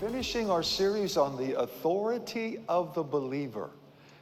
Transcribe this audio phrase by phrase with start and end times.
[0.00, 3.70] Finishing our series on the authority of the believer.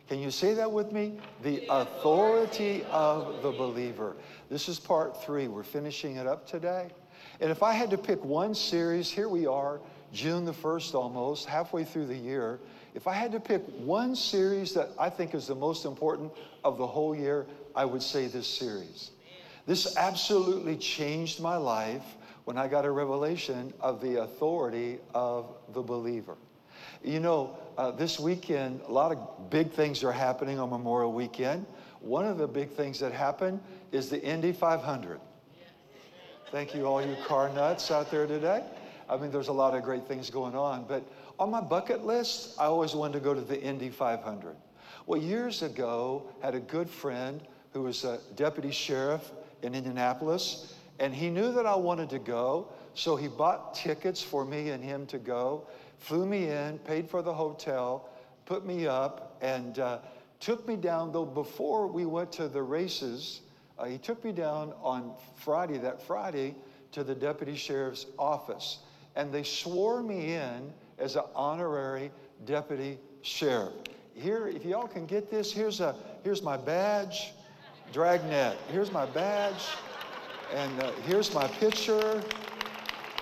[0.09, 1.19] Can you say that with me?
[1.43, 4.15] The authority of the believer.
[4.49, 5.49] This is part three.
[5.49, 6.91] We're finishing it up today.
[7.41, 9.81] And if I had to pick one series, here we are,
[10.13, 12.61] June the 1st almost, halfway through the year.
[12.95, 16.31] If I had to pick one series that I think is the most important
[16.63, 19.11] of the whole year, I would say this series.
[19.67, 22.05] This absolutely changed my life
[22.45, 26.37] when I got a revelation of the authority of the believer.
[27.03, 31.67] You know, uh, this weekend, a lot of big things are happening on Memorial Weekend.
[32.01, 33.61] One of the big things that happened
[33.93, 35.21] is the Indy 500.
[36.51, 38.63] Thank you, all you car nuts out there today.
[39.09, 41.03] I mean, there's a lot of great things going on, but
[41.39, 44.57] on my bucket list, I always wanted to go to the Indy 500.
[45.07, 47.41] Well, years ago, had a good friend
[47.73, 52.69] who was a deputy sheriff in Indianapolis, and he knew that I wanted to go,
[52.95, 55.67] so he bought tickets for me and him to go,
[55.99, 58.09] flew me in, paid for the hotel,
[58.47, 59.99] put me up, and uh,
[60.41, 61.13] took me down.
[61.13, 63.41] Though before we went to the races,
[63.79, 66.55] uh, he took me down on Friday, that Friday,
[66.93, 68.79] to the deputy sheriff's office.
[69.17, 72.13] And they swore me in as an honorary
[72.45, 73.73] deputy sheriff.
[74.15, 77.33] Here, if y'all can get this, here's, a, here's my badge,
[77.93, 78.57] dragnet.
[78.71, 79.65] Here's my badge.
[80.53, 82.23] And uh, here's my picture.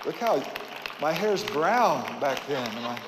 [0.05, 0.43] Look how
[1.01, 2.65] my hair's brown back then.
[2.75, 2.99] My,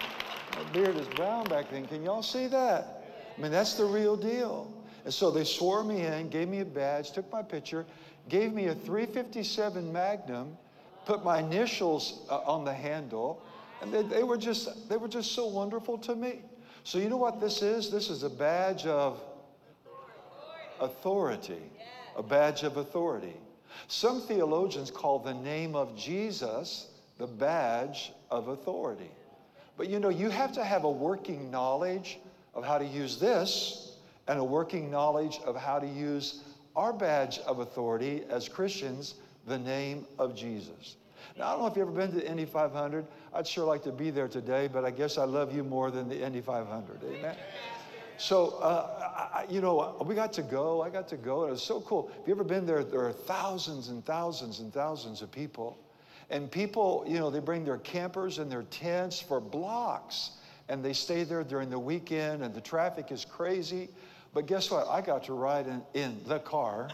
[0.56, 1.86] my beard is brown back then.
[1.88, 3.04] Can y'all see that?
[3.38, 4.72] I mean, that's the real deal.
[5.04, 7.86] And so they swore me in, gave me a badge, took my picture,
[8.28, 10.58] gave me a 357 Magnum,
[11.06, 13.44] put my initials uh, on the handle,
[13.82, 16.42] and they, they, were just, they were just so wonderful to me.
[16.84, 17.92] So you know what this is?
[17.92, 19.22] This is a badge of
[20.80, 21.62] authority.
[22.16, 23.36] A badge of authority.
[23.88, 26.88] Some theologians call the name of Jesus
[27.18, 29.12] the badge of authority.
[29.78, 32.20] But you know, you have to have a working knowledge
[32.54, 33.98] of how to use this
[34.28, 36.44] and a working knowledge of how to use
[36.76, 39.16] our badge of authority as Christians,
[39.48, 40.98] the name of Jesus.
[41.38, 43.06] Now, I don't know if you've ever been to the Indy 500.
[43.34, 46.08] I'd sure like to be there today, but I guess I love you more than
[46.08, 47.04] the Indy 500.
[47.04, 47.36] Amen.
[48.18, 50.82] So, uh, I, you know, we got to go.
[50.82, 51.42] I got to go.
[51.42, 52.12] And it was so cool.
[52.22, 55.78] If you ever been there, there are thousands and thousands and thousands of people.
[56.30, 60.32] And people, you know, they bring their campers and their tents for blocks.
[60.70, 63.90] And they stay there during the weekend, and the traffic is crazy.
[64.34, 64.88] But guess what?
[64.88, 66.90] I got to ride in, in the car.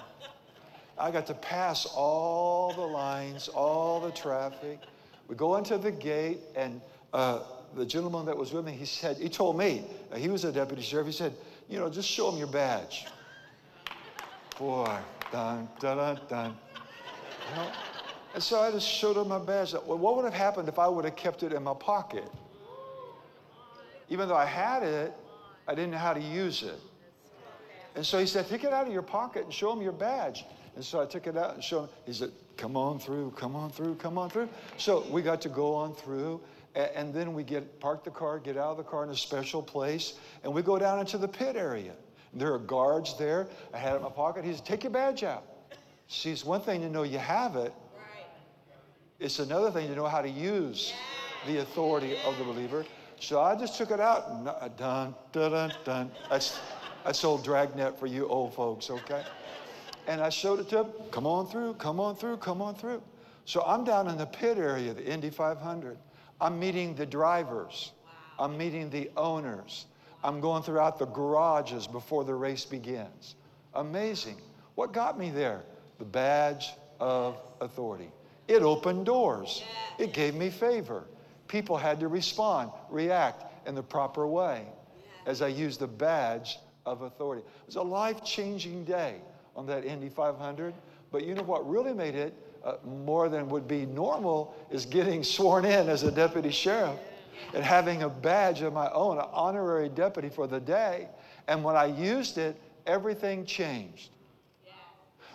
[0.97, 4.79] I got to pass all the lines, all the traffic.
[5.27, 6.81] We go into the gate, and
[7.13, 7.39] uh,
[7.75, 10.51] the gentleman that was with me, he said, he told me, uh, he was a
[10.51, 11.33] deputy sheriff, he said,
[11.69, 13.05] you know, just show him your badge.
[14.57, 14.97] Boy,
[15.31, 16.57] dun, dun, dun, dun.
[17.49, 17.71] You know?
[18.33, 19.73] And so I just showed him my badge.
[19.73, 22.29] Well, what would have happened if I would have kept it in my pocket?
[24.09, 25.13] Even though I had it,
[25.67, 26.79] I didn't know how to use it.
[27.95, 30.45] And so he said, take it out of your pocket and show him your badge.
[30.75, 31.89] And so I took it out and showed him.
[32.05, 34.47] He said, come on through, come on through, come on through.
[34.77, 36.39] So we got to go on through.
[36.75, 39.61] And then we get park the car, get out of the car in a special
[39.61, 41.93] place, and we go down into the pit area.
[42.33, 43.47] There are guards there.
[43.73, 44.45] I had it in my pocket.
[44.45, 45.43] He said, take your badge out.
[46.07, 47.73] See, it's one thing to know you have it.
[49.19, 50.93] It's another thing to know how to use
[51.45, 52.85] the authority of the believer.
[53.19, 56.11] So I just took it out and uh, dun, dun, dun, dun.
[56.29, 56.59] That's,
[57.03, 59.23] that's old dragnet for you old folks, okay?
[60.07, 60.87] And I showed it to him.
[61.11, 63.03] Come on through, come on through, come on through.
[63.45, 65.97] So I'm down in the pit area, the Indy 500.
[66.41, 67.91] I'm meeting the drivers.
[68.39, 69.85] I'm meeting the owners.
[70.23, 73.35] I'm going throughout the garages before the race begins.
[73.75, 74.37] Amazing.
[74.73, 75.61] What got me there?
[75.99, 78.09] The badge of authority.
[78.47, 79.63] It opened doors.
[79.99, 81.05] It gave me favor.
[81.47, 84.65] People had to respond, react in the proper way
[85.27, 86.57] as I used the badge
[86.87, 87.43] of authority.
[87.43, 89.17] It was a life changing day
[89.55, 90.73] on that Indy 500.
[91.11, 92.33] But you know what really made it
[92.63, 96.99] uh, more than would be normal is getting sworn in as a deputy sheriff
[97.53, 101.07] and having a badge of my own, an honorary deputy for the day.
[101.47, 104.09] And when I used it, everything changed.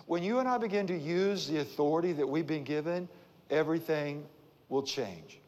[0.06, 3.08] When you and I begin to use the authority that we've been given,
[3.50, 4.24] everything
[4.68, 5.40] will change.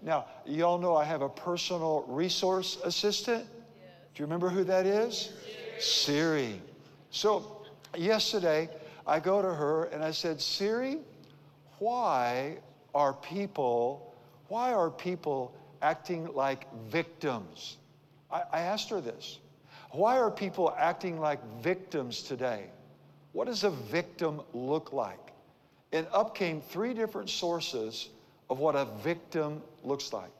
[0.00, 3.44] Now, y'all know I have a personal resource assistant.
[4.14, 5.32] Do you remember who that is?
[5.80, 6.60] Siri.
[7.10, 8.70] So yesterday,
[9.06, 10.98] I go to her and I said, Siri,
[11.78, 12.58] why
[12.94, 14.14] are people,
[14.48, 17.76] why are people acting like victims?
[18.30, 19.38] I, I asked her this.
[19.90, 22.64] Why are people acting like victims today?
[23.32, 25.32] What does a victim look like?
[25.92, 28.08] And up came three different sources
[28.50, 30.30] of what a victim looks like.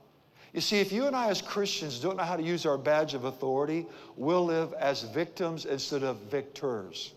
[0.52, 3.12] You see, if you and I as Christians don't know how to use our badge
[3.14, 3.86] of authority,
[4.16, 7.12] we'll live as victims instead of victors.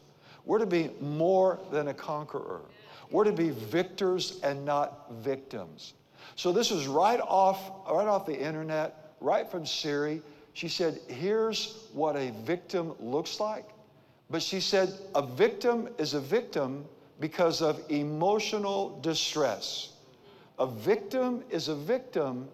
[0.46, 2.62] We're to be more than a conqueror.
[3.12, 5.94] We're to be victors and not victims.
[6.36, 10.22] So this is right off, right off the internet, right from Siri.
[10.54, 13.70] She said, here's what a victim looks like.
[14.30, 16.86] But she said, a victim is a victim
[17.20, 19.94] because of emotional distress.
[20.60, 22.48] A victim is a victim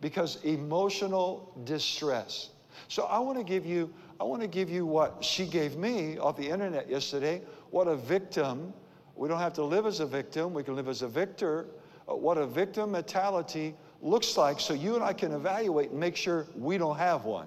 [0.00, 2.50] because emotional distress.
[2.88, 6.16] So I want to give you I want to give you what she gave me
[6.16, 7.42] off the internet yesterday.
[7.70, 8.72] What a victim.
[9.14, 11.66] We don't have to live as a victim, we can live as a victor.
[12.06, 16.46] What a victim mentality looks like so you and I can evaluate and make sure
[16.56, 17.46] we don't have one.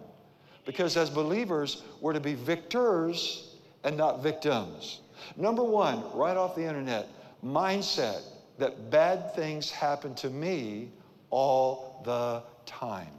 [0.65, 5.01] Because as believers, we're to be victors and not victims.
[5.37, 7.07] Number one, right off the internet,
[7.43, 8.21] mindset
[8.57, 10.89] that bad things happen to me
[11.29, 13.11] all the time.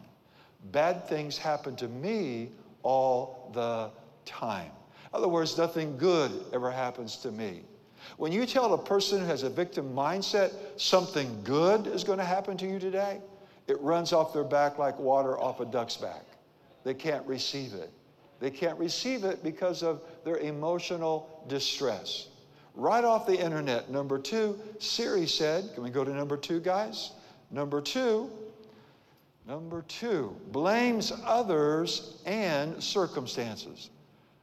[0.73, 2.51] Bad things happen to me
[2.83, 3.91] all the
[4.25, 4.71] time.
[5.13, 7.63] In other words, nothing good ever happens to me.
[8.17, 12.25] When you tell a person who has a victim mindset something good is going to
[12.25, 13.21] happen to you today,
[13.67, 16.25] it runs off their back like water off a duck's back.
[16.85, 17.91] They can't receive it.
[18.39, 22.29] They can't receive it because of their emotional distress.
[22.75, 27.13] Right off the internet, number two, Siri said, can we go to number two, guys?
[27.51, 28.31] Number two,
[29.47, 33.91] Number two, blames others and circumstances.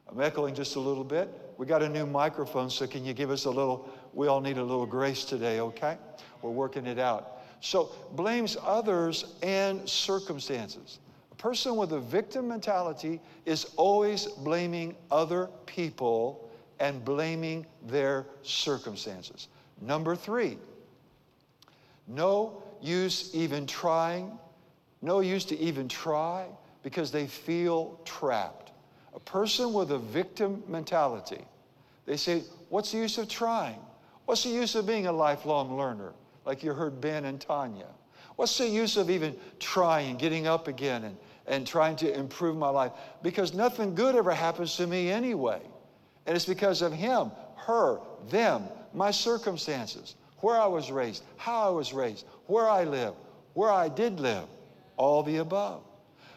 [0.07, 1.29] I'm echoing just a little bit.
[1.57, 3.89] We got a new microphone, so can you give us a little?
[4.13, 5.97] We all need a little grace today, okay?
[6.41, 7.39] We're working it out.
[7.61, 10.99] So, blames others and circumstances.
[11.31, 19.47] A person with a victim mentality is always blaming other people and blaming their circumstances.
[19.81, 20.57] Number three,
[22.07, 24.37] no use even trying
[25.03, 26.47] no use to even try
[26.81, 28.62] because they feel trapped.
[29.15, 31.43] A person with a victim mentality,
[32.05, 33.79] they say, What's the use of trying?
[34.25, 36.13] What's the use of being a lifelong learner?
[36.45, 37.87] Like you heard Ben and Tanya.
[38.35, 42.69] What's the use of even trying, getting up again, and, and trying to improve my
[42.69, 42.91] life?
[43.21, 45.61] Because nothing good ever happens to me anyway.
[46.25, 47.99] And it's because of him, her,
[48.29, 48.63] them,
[48.93, 53.13] my circumstances, where I was raised, how I was raised, where I live,
[53.53, 54.45] where I did live
[54.97, 55.83] all the above.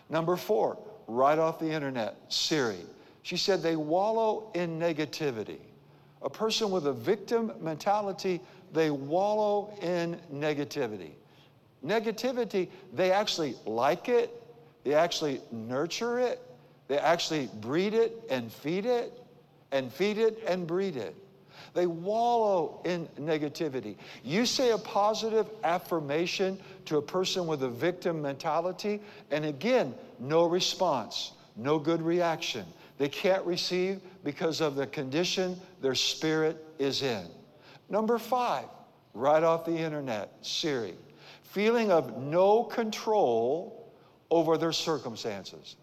[0.09, 2.81] Number four, right off the internet, Siri.
[3.23, 5.59] She said they wallow in negativity.
[6.23, 8.41] A person with a victim mentality,
[8.73, 11.11] they wallow in negativity.
[11.85, 14.31] Negativity, they actually like it,
[14.85, 16.41] they actually nurture it,
[16.89, 19.13] they actually breed it and feed it,
[19.73, 21.15] and feed it and breed it.
[21.75, 23.97] They wallow in negativity.
[24.25, 29.01] You say a positive affirmation to a person with a victim mentality,
[29.31, 32.65] and again, no response, no good reaction.
[32.99, 37.27] They can't receive because of the condition their spirit is in.
[37.89, 38.67] Number five,
[39.15, 40.95] right off the internet, Siri,
[41.43, 43.93] feeling of no control
[44.31, 45.77] over their circumstances.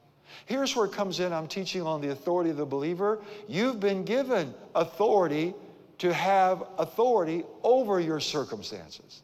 [0.46, 1.32] Here's where it comes in.
[1.32, 3.22] I'm teaching on the authority of the believer.
[3.48, 5.54] You've been given authority
[6.00, 9.22] to have authority over your circumstances,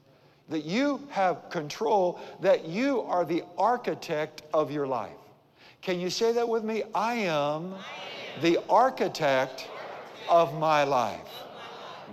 [0.49, 5.11] that you have control, that you are the architect of your life.
[5.81, 6.83] Can you say that with me?
[6.93, 7.75] I am
[8.41, 9.67] the architect
[10.27, 11.29] of my life.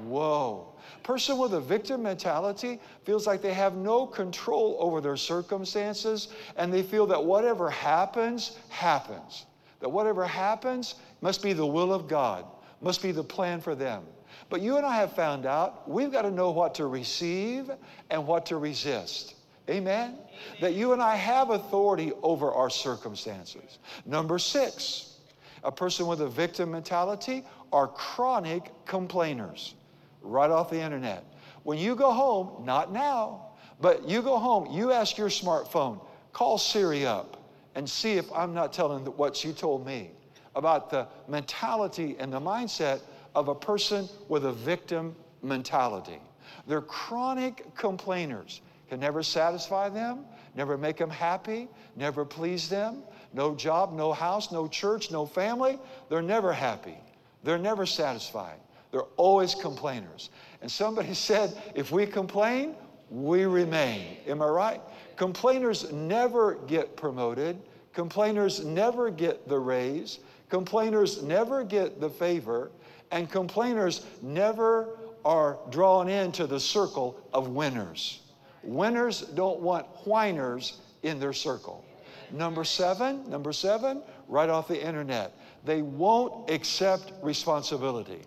[0.05, 0.73] Whoa.
[1.03, 6.73] Person with a victim mentality feels like they have no control over their circumstances and
[6.73, 9.47] they feel that whatever happens, happens.
[9.81, 12.45] That whatever happens must be the will of God,
[12.81, 14.03] must be the plan for them.
[14.49, 17.71] But you and I have found out we've got to know what to receive
[18.11, 19.35] and what to resist.
[19.69, 20.11] Amen?
[20.11, 20.19] Amen?
[20.61, 23.79] That you and I have authority over our circumstances.
[24.05, 25.19] Number six,
[25.65, 29.75] a person with a victim mentality are chronic complainers.
[30.23, 31.25] Right off the internet.
[31.65, 33.47] When you go home, not now,
[33.81, 36.01] but you go home, you ask your smartphone,
[36.33, 37.37] call Siri up
[37.75, 40.13] and see if I'm not telling what she told me
[40.55, 43.01] about the mentality and the mindset
[43.37, 46.19] of a person with a victim mentality.
[46.67, 48.63] They're chronic complainers.
[48.89, 50.25] Can never satisfy them,
[50.55, 53.03] never make them happy, never please them,
[53.33, 55.79] no job, no house, no church, no family,
[56.09, 56.97] they're never happy.
[57.45, 58.59] They're never satisfied.
[58.91, 60.31] They're always complainers.
[60.63, 62.75] And somebody said, if we complain,
[63.11, 64.17] we remain.
[64.27, 64.81] Am I right?
[65.17, 67.61] Complainers never get promoted.
[67.93, 70.21] Complainers never get the raise.
[70.49, 72.71] Complainers never get the favor.
[73.11, 78.21] And complainers never are drawn into the circle of winners.
[78.63, 81.85] Winners don't want whiners in their circle.
[82.33, 88.23] Number seven, number seven, right off the internet, they won't accept responsibility.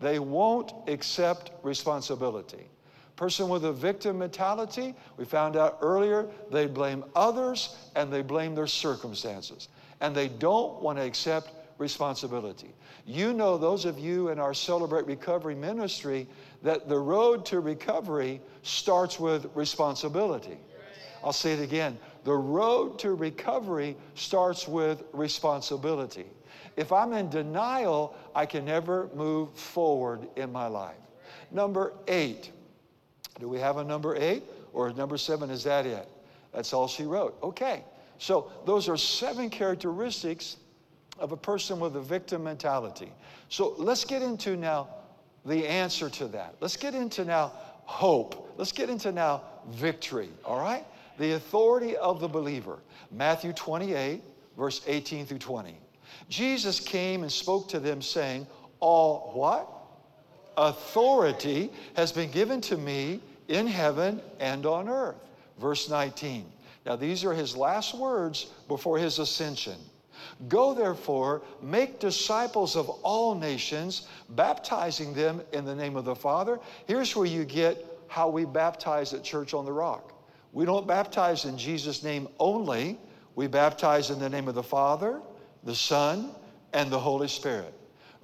[0.00, 2.68] They won't accept responsibility.
[3.16, 8.54] Person with a victim mentality, we found out earlier, they blame others and they blame
[8.54, 9.68] their circumstances.
[10.00, 12.74] And they don't want to accept responsibility.
[13.06, 16.26] You know, those of you in our Celebrate Recovery ministry,
[16.62, 20.58] that the road to recovery starts with responsibility.
[21.22, 21.98] I'll say it again.
[22.24, 26.26] The road to recovery starts with responsibility.
[26.76, 30.96] If I'm in denial, I can never move forward in my life.
[31.50, 32.50] Number eight.
[33.40, 34.42] Do we have a number eight?
[34.72, 36.08] Or number seven, is that it?
[36.52, 37.36] That's all she wrote.
[37.42, 37.84] Okay.
[38.18, 40.56] So those are seven characteristics
[41.18, 43.12] of a person with a victim mentality.
[43.48, 44.88] So let's get into now
[45.44, 46.56] the answer to that.
[46.60, 47.52] Let's get into now
[47.84, 48.54] hope.
[48.56, 50.84] Let's get into now victory, all right?
[51.18, 52.78] The authority of the believer.
[53.10, 54.22] Matthew 28,
[54.56, 55.76] verse 18 through 20.
[56.28, 58.46] Jesus came and spoke to them, saying,
[58.80, 59.68] All what?
[60.56, 65.16] Authority has been given to me in heaven and on earth.
[65.58, 66.50] Verse 19.
[66.86, 69.76] Now, these are his last words before his ascension.
[70.48, 76.58] Go therefore, make disciples of all nations, baptizing them in the name of the Father.
[76.86, 80.12] Here's where you get how we baptize at Church on the Rock.
[80.52, 82.98] We don't baptize in Jesus' name only,
[83.34, 85.20] we baptize in the name of the Father,
[85.64, 86.30] the Son,
[86.72, 87.74] and the Holy Spirit.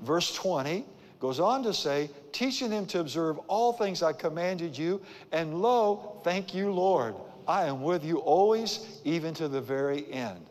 [0.00, 0.84] Verse 20
[1.18, 5.00] goes on to say, teaching them to observe all things I commanded you,
[5.32, 7.14] and lo, thank you, Lord.
[7.46, 10.46] I am with you always, even to the very end.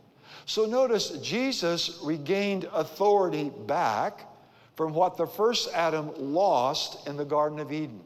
[0.50, 4.26] So notice Jesus regained authority back
[4.76, 8.02] from what the first Adam lost in the Garden of Eden.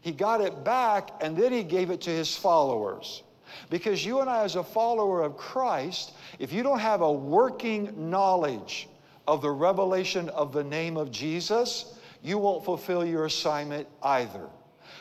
[0.00, 3.22] He got it back and then he gave it to his followers.
[3.68, 8.08] Because you and I, as a follower of Christ, if you don't have a working
[8.08, 8.88] knowledge
[9.28, 14.48] of the revelation of the name of Jesus, you won't fulfill your assignment either.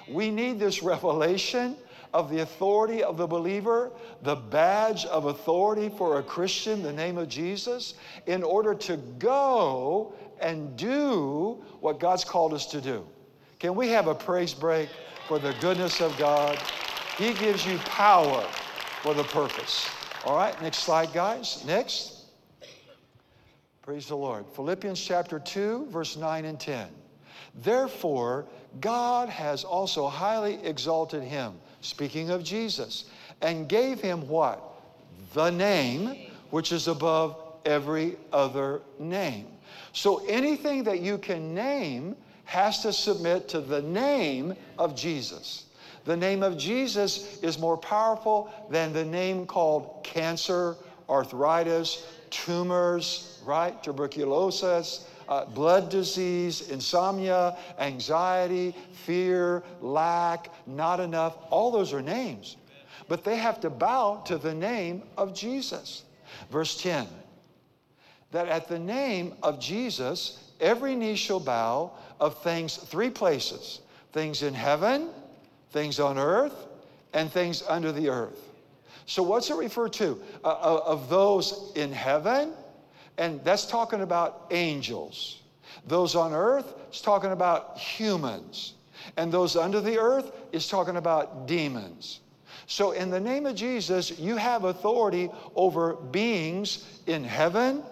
[0.09, 1.77] We need this revelation
[2.13, 3.91] of the authority of the believer,
[4.21, 7.95] the badge of authority for a Christian, the name of Jesus,
[8.27, 13.05] in order to go and do what God's called us to do.
[13.59, 14.89] Can we have a praise break
[15.27, 16.59] for the goodness of God?
[17.17, 18.41] He gives you power
[19.01, 19.89] for the purpose.
[20.25, 21.63] All right, next slide, guys.
[21.65, 22.25] Next.
[23.81, 24.45] Praise the Lord.
[24.53, 26.87] Philippians chapter 2, verse 9 and 10.
[27.55, 28.47] Therefore,
[28.79, 31.53] God has also highly exalted him
[31.83, 33.05] speaking of Jesus,
[33.41, 34.61] and gave him what?
[35.33, 39.47] The name which is above every other name.
[39.91, 45.65] So anything that you can name has to submit to the name of Jesus.
[46.05, 50.75] The name of Jesus is more powerful than the name called cancer,
[51.09, 53.81] arthritis, tumors, right?
[53.81, 58.75] Tuberculosis, uh, blood disease, insomnia, anxiety,
[59.05, 61.37] fear, lack, not enough.
[61.49, 62.57] All those are names.
[63.07, 66.03] But they have to bow to the name of Jesus.
[66.49, 67.07] Verse 10
[68.33, 73.79] that at the name of Jesus, every knee shall bow of things, three places
[74.11, 75.09] things in heaven,
[75.71, 76.67] things on earth,
[77.13, 78.51] and things under the earth.
[79.05, 80.21] So, what's it refer to?
[80.43, 82.53] Uh, uh of those in heaven,
[83.17, 85.41] and that's talking about angels.
[85.87, 88.73] Those on earth is talking about humans.
[89.17, 92.21] And those under the earth is talking about demons.
[92.65, 97.83] So, in the name of Jesus, you have authority over beings in heaven,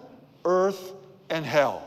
[0.44, 0.92] earth,
[1.28, 1.82] and hell.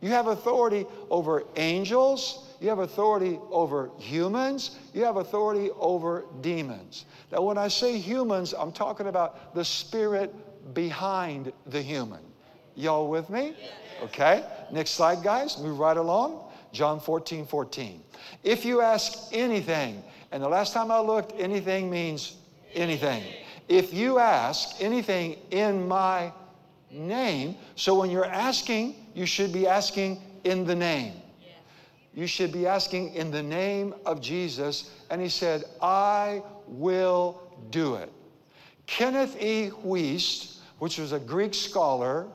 [0.00, 2.46] You have authority over angels.
[2.60, 4.78] You have authority over humans.
[4.94, 7.04] You have authority over demons.
[7.30, 10.34] Now, when I say humans, I'm talking about the spirit
[10.74, 12.20] behind the human.
[12.76, 13.54] Y'all with me?
[14.02, 14.44] Okay.
[14.72, 15.58] Next slide, guys.
[15.58, 16.40] Move right along.
[16.72, 18.02] John 14, 14.
[18.42, 20.02] If you ask anything,
[20.32, 22.36] and the last time I looked, anything means
[22.74, 23.22] anything.
[23.68, 26.32] If you ask anything in my
[26.90, 31.14] name, so when you're asking, you should be asking in the name.
[32.12, 34.90] You should be asking in the name of Jesus.
[35.10, 37.40] And he said, I will
[37.70, 38.12] do it.
[38.86, 39.70] Kenneth E.
[39.84, 42.26] Wuest which was a Greek scholar,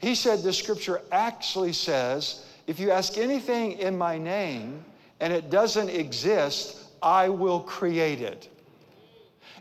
[0.00, 4.84] he said the scripture actually says, if you ask anything in my name
[5.20, 8.48] and it doesn't exist, I will create it.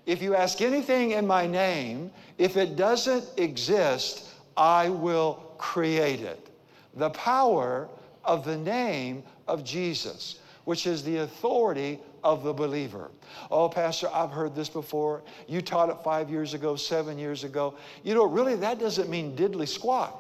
[0.05, 6.49] If you ask anything in my name, if it doesn't exist, I will create it.
[6.95, 7.89] The power
[8.23, 13.11] of the name of Jesus, which is the authority of the believer.
[13.51, 15.23] Oh, Pastor, I've heard this before.
[15.47, 17.75] You taught it five years ago, seven years ago.
[18.03, 20.15] You know, really, that doesn't mean diddly squat.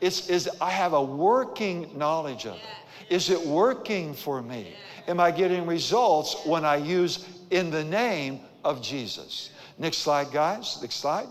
[0.00, 3.12] It's is I have a working knowledge of it.
[3.14, 4.74] Is it working for me?
[5.06, 9.50] Am I getting results when I use in the name of Jesus?
[9.78, 10.78] Next slide, guys.
[10.82, 11.28] Next slide.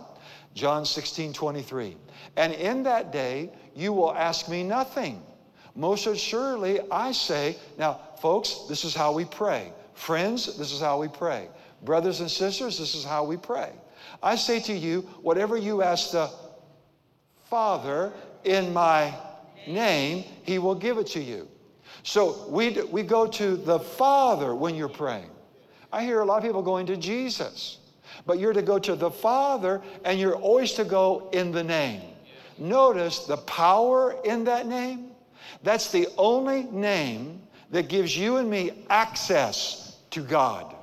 [0.53, 1.95] John 16, 23.
[2.35, 5.21] And in that day you will ask me nothing.
[5.75, 9.71] Most assuredly, I say, now, folks, this is how we pray.
[9.93, 11.49] Friends, this is how we pray.
[11.83, 13.71] Brothers and sisters, this is how we pray.
[14.23, 16.31] I say to you, whatever you ask the
[17.49, 18.11] Father
[18.43, 19.13] in my
[19.67, 21.47] name, he will give it to you.
[22.03, 25.29] So we, we go to the Father when you're praying.
[25.91, 27.79] I hear a lot of people going to Jesus,
[28.25, 32.01] but you're to go to the Father and you're always to go in the name.
[32.57, 35.11] Notice the power in that name.
[35.63, 37.41] That's the only name
[37.71, 40.75] that gives you and me access to God.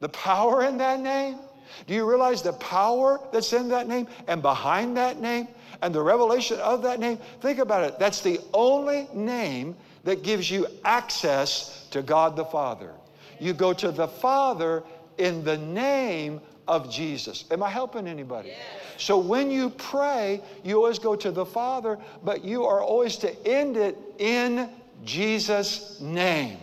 [0.00, 1.38] The power in that name.
[1.86, 5.48] Do you realize the power that's in that name and behind that name
[5.82, 7.18] and the revelation of that name?
[7.40, 7.98] Think about it.
[7.98, 12.92] That's the only name that gives you access to God the Father.
[13.40, 14.82] You go to the Father
[15.18, 17.44] in the name of Jesus.
[17.50, 18.48] Am I helping anybody?
[18.48, 18.58] Yes.
[18.96, 23.46] So when you pray, you always go to the Father, but you are always to
[23.46, 24.68] end it in
[25.04, 26.58] Jesus' name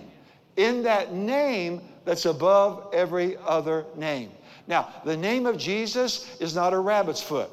[0.57, 4.31] in that name that's above every other name.
[4.67, 7.49] Now, the name of Jesus is not a rabbit's foot.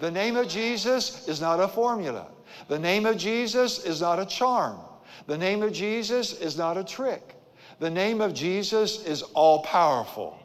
[0.00, 2.28] The name of Jesus is not a formula.
[2.68, 4.78] The name of Jesus is not a charm.
[5.26, 7.34] The name of Jesus is not a trick.
[7.78, 10.38] The name of Jesus is all powerful.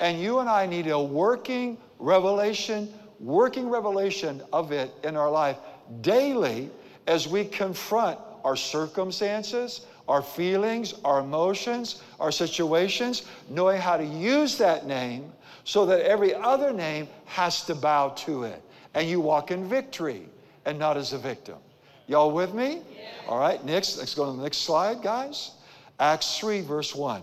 [0.00, 5.56] And you and I need a working revelation, working revelation of it in our life
[6.00, 6.70] daily
[7.06, 14.58] as we confront our circumstances, our feelings, our emotions, our situations, knowing how to use
[14.58, 15.32] that name
[15.64, 18.62] so that every other name has to bow to it.
[18.94, 20.28] And you walk in victory
[20.64, 21.58] and not as a victim.
[22.06, 22.82] Y'all with me?
[22.94, 23.08] Yeah.
[23.28, 25.52] All right, next, let's go to the next slide, guys.
[25.98, 27.22] Acts 3, verse 1.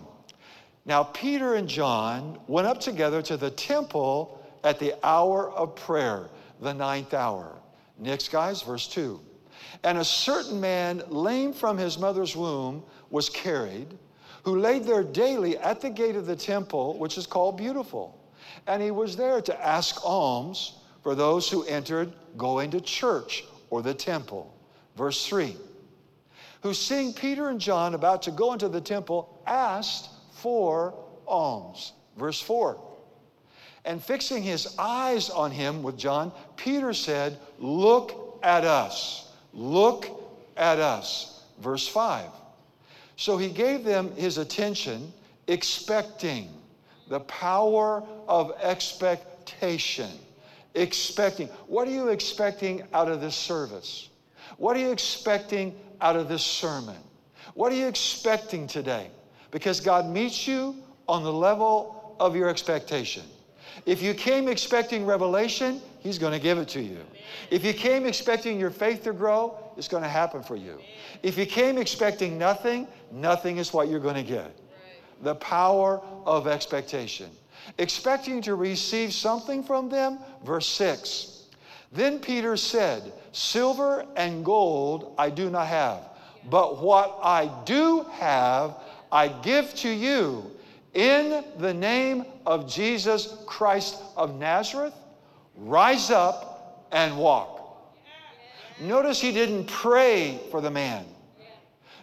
[0.85, 6.29] Now, Peter and John went up together to the temple at the hour of prayer,
[6.59, 7.55] the ninth hour.
[7.99, 9.19] Next, guys, verse 2.
[9.83, 13.87] And a certain man, lame from his mother's womb, was carried,
[14.43, 18.17] who laid there daily at the gate of the temple, which is called Beautiful.
[18.65, 23.81] And he was there to ask alms for those who entered going to church or
[23.81, 24.53] the temple.
[24.95, 25.55] Verse 3
[26.61, 30.93] Who, seeing Peter and John about to go into the temple, asked for
[31.27, 31.93] alms.
[32.17, 32.79] Verse 4
[33.85, 39.31] And fixing his eyes on him with John, Peter said, Look at us.
[39.53, 40.07] Look
[40.57, 41.43] at us.
[41.59, 42.25] Verse 5.
[43.15, 45.13] So he gave them his attention,
[45.47, 46.49] expecting
[47.07, 50.09] the power of expectation.
[50.75, 51.47] Expecting.
[51.67, 54.09] What are you expecting out of this service?
[54.57, 56.97] What are you expecting out of this sermon?
[57.53, 59.09] What are you expecting today?
[59.51, 60.75] Because God meets you
[61.07, 63.23] on the level of your expectation.
[63.85, 66.99] If you came expecting revelation, He's going to give it to you.
[67.51, 70.79] If you came expecting your faith to grow, it's going to happen for you.
[71.21, 74.55] If you came expecting nothing, nothing is what you're going to get.
[75.21, 77.29] The power of expectation.
[77.77, 81.43] Expecting to receive something from them, verse 6.
[81.91, 86.03] Then Peter said, Silver and gold I do not have,
[86.49, 88.75] but what I do have,
[89.11, 90.49] I give to you
[90.93, 94.93] in the name of Jesus Christ of Nazareth
[95.55, 97.59] Rise up and walk.
[98.79, 101.05] Notice he didn't pray for the man.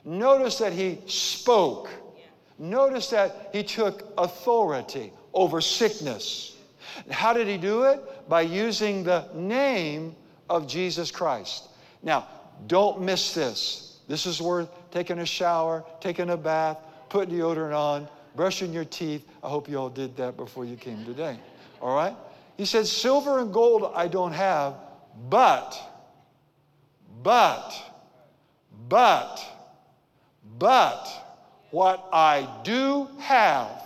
[0.05, 1.91] Notice that he spoke.
[2.59, 6.57] Notice that he took authority over sickness.
[7.11, 8.01] How did he do it?
[8.29, 10.17] By using the name
[10.49, 11.69] of Jesus Christ.
[12.03, 12.27] Now,
[12.67, 13.99] don't miss this.
[14.09, 19.27] This is worth taking a shower, taking a bath, putting deodorant on, brushing your teeth.
[19.43, 21.39] I hope you all did that before you came today.
[21.81, 22.17] All right?
[22.57, 24.75] He said, Silver and gold I don't have,
[25.29, 25.79] but,
[27.23, 27.73] but,
[28.89, 29.39] but,
[30.59, 31.07] but
[31.71, 33.83] what I do have,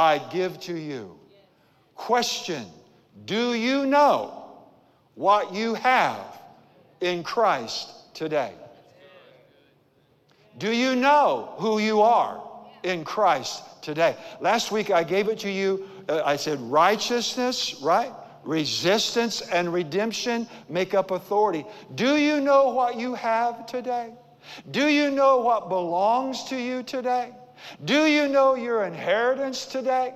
[0.00, 1.18] I give to you.
[1.94, 2.64] Question
[3.26, 4.50] Do you know
[5.14, 6.40] what you have
[7.02, 8.54] in Christ today?
[10.56, 12.42] Do you know who you are
[12.82, 14.16] in Christ today?
[14.40, 15.86] Last week I gave it to you.
[16.08, 18.10] Uh, I said righteousness, right?
[18.42, 21.66] Resistance and redemption make up authority.
[21.94, 24.14] Do you know what you have today?
[24.70, 27.32] Do you know what belongs to you today?
[27.84, 30.14] Do you know your inheritance today?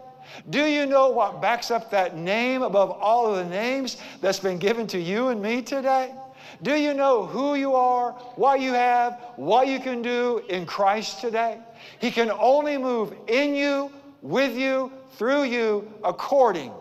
[0.51, 4.59] Do you know what backs up that name above all of the names that's been
[4.59, 6.15] given to you and me today?
[6.63, 11.21] Do you know who you are, what you have, what you can do in Christ
[11.21, 11.59] today?
[11.99, 13.91] He can only move in you,
[14.23, 16.73] with you, through you, according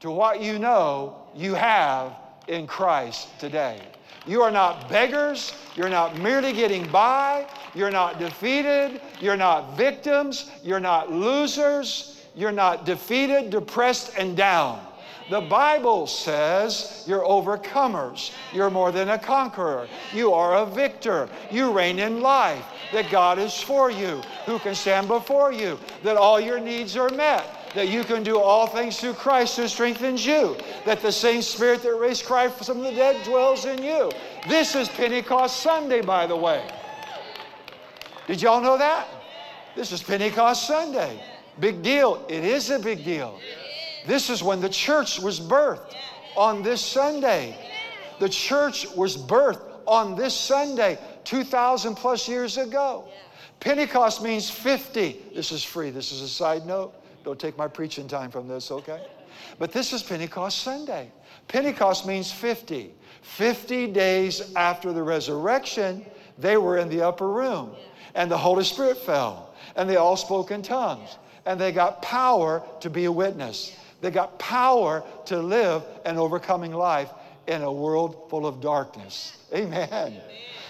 [0.00, 2.12] to what you know you have
[2.48, 3.80] in Christ today.
[4.26, 5.54] You are not beggars.
[5.76, 7.46] You're not merely getting by.
[7.74, 9.00] You're not defeated.
[9.20, 10.50] You're not victims.
[10.62, 12.22] You're not losers.
[12.34, 14.84] You're not defeated, depressed, and down.
[15.30, 18.32] The Bible says you're overcomers.
[18.52, 19.86] You're more than a conqueror.
[20.12, 21.28] You are a victor.
[21.52, 22.64] You reign in life.
[22.92, 24.22] That God is for you.
[24.46, 25.78] Who can stand before you?
[26.02, 29.68] That all your needs are met that you can do all things through Christ who
[29.68, 34.10] strengthens you, that the same Spirit that raised Christ from the dead dwells in you.
[34.48, 36.66] This is Pentecost Sunday, by the way.
[38.26, 39.06] Did y'all know that?
[39.76, 41.22] This is Pentecost Sunday.
[41.60, 42.24] Big deal.
[42.28, 43.38] It is a big deal.
[44.06, 45.94] This is when the church was birthed
[46.36, 47.56] on this Sunday.
[48.18, 53.08] The church was birthed on this Sunday 2,000 plus years ago.
[53.60, 55.20] Pentecost means 50.
[55.34, 55.90] This is free.
[55.90, 56.94] This is a side note.
[57.24, 59.00] Don't take my preaching time from this, okay?
[59.58, 61.10] But this is Pentecost Sunday.
[61.48, 62.92] Pentecost means 50.
[63.22, 66.04] 50 days after the resurrection,
[66.38, 67.72] they were in the upper room,
[68.14, 72.62] and the Holy Spirit fell, and they all spoke in tongues, and they got power
[72.80, 73.76] to be a witness.
[74.00, 77.10] They got power to live an overcoming life
[77.46, 79.36] in a world full of darkness.
[79.52, 79.88] Amen.
[79.92, 80.22] Amen.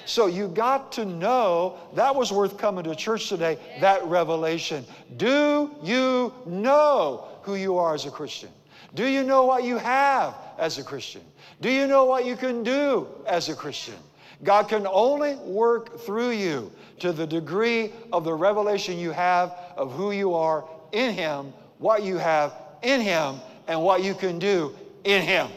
[0.07, 4.85] So you got to know that was worth coming to church today, that revelation.
[5.17, 8.51] Do you know who you are as a Christian?
[8.95, 11.23] Do you know what you have as a Christian?
[11.61, 13.95] Do you know what you can do as a Christian?
[14.43, 19.93] God can only work through you to the degree of the revelation you have of
[19.93, 23.37] who you are in Him, what you have in Him,
[23.69, 25.49] and what you can do in Him.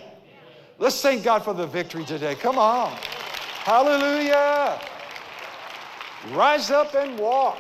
[0.80, 2.36] Let's thank God for the victory today.
[2.36, 2.98] Come on.
[3.64, 4.78] Hallelujah.
[6.34, 7.58] Rise up and walk.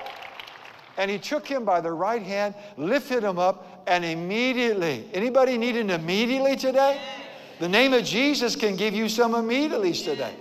[0.97, 5.77] And he took him by the right hand, lifted him up, and immediately, anybody need
[5.77, 6.99] an immediately today?
[7.59, 10.35] The name of Jesus can give you some immediatelys today.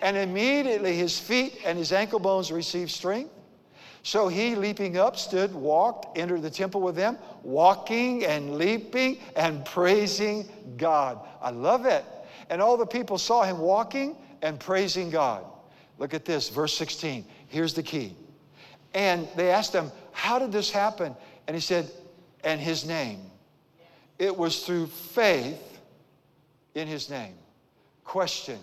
[0.00, 3.30] And immediately his feet and his ankle bones received strength.
[4.04, 9.66] So he, leaping up, stood, walked, entered the temple with them, walking and leaping and
[9.66, 11.20] praising God.
[11.42, 12.06] I love it.
[12.48, 15.42] And all the people saw him walking and praising God.
[15.98, 17.24] Look at this, verse 16.
[17.48, 18.14] Here's the key.
[18.92, 21.16] And they asked him, How did this happen?
[21.48, 21.90] And he said,
[22.44, 23.20] And his name.
[24.18, 25.80] It was through faith
[26.74, 27.34] in his name.
[28.04, 28.58] Question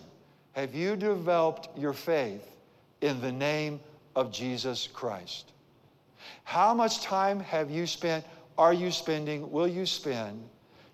[0.53, 2.47] Have you developed your faith
[3.01, 3.79] in the name
[4.15, 5.51] of Jesus Christ?
[6.43, 8.23] How much time have you spent,
[8.55, 10.47] are you spending, will you spend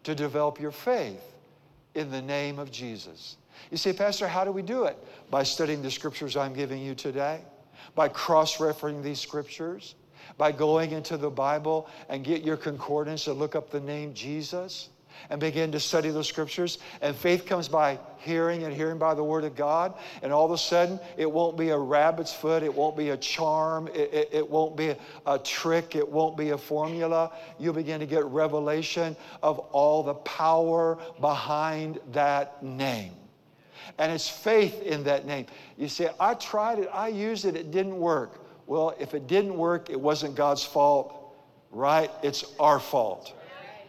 [0.03, 1.35] to develop your faith
[1.93, 3.35] in the name of Jesus?
[3.71, 4.97] You say, Pastor, how do we do it?
[5.29, 7.41] By studying the scriptures I'm giving you today,
[7.95, 9.95] by cross referencing these scriptures,
[10.37, 14.89] by going into the Bible and get your concordance and look up the name Jesus
[15.29, 16.77] and begin to study the scriptures.
[17.01, 19.93] And faith comes by hearing and hearing by the word of God.
[20.21, 23.17] And all of a sudden, it won't be a rabbit's foot, it won't be a
[23.17, 27.31] charm, it, it, it won't be a, a trick, it won't be a formula.
[27.59, 33.13] You'll begin to get revelation of all the power behind that name.
[33.97, 35.45] And it's faith in that name.
[35.77, 38.45] You say, I tried it, I used it, it didn't work.
[38.65, 41.35] Well, if it didn't work, it wasn't God's fault,
[41.71, 42.11] right?
[42.21, 43.33] It's our fault.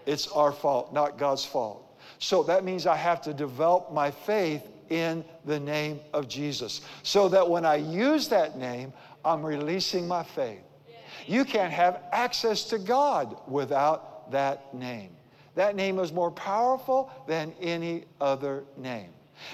[0.06, 2.00] It's our fault, not God's fault.
[2.18, 6.80] So that means I have to develop my faith in the name of Jesus.
[7.02, 8.92] So that when I use that name,
[9.24, 10.62] I'm releasing my faith.
[11.26, 15.11] You can't have access to God without that name.
[15.54, 19.11] That name is more powerful than any other name.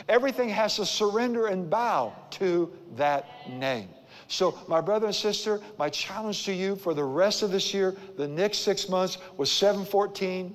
[0.08, 3.88] Everything has to surrender and bow to that name.
[4.28, 7.94] So, my brother and sister, my challenge to you for the rest of this year,
[8.16, 10.54] the next six months, was 714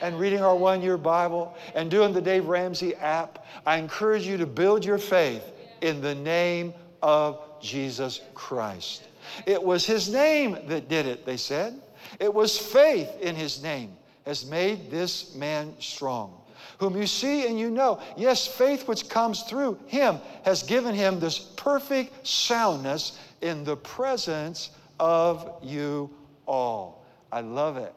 [0.00, 3.46] and reading our one year Bible and doing the Dave Ramsey app.
[3.66, 9.08] I encourage you to build your faith in the name of Jesus Christ.
[9.46, 11.80] It was His name that did it, they said.
[12.18, 13.96] It was faith in His name.
[14.26, 16.39] has made this man strong,
[16.80, 18.00] whom you see and you know.
[18.16, 24.70] Yes, faith which comes through him has given him this perfect soundness in the presence
[24.98, 26.10] of you
[26.46, 27.04] all.
[27.30, 27.94] I love it.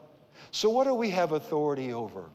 [0.50, 2.26] So, what do we have authority over?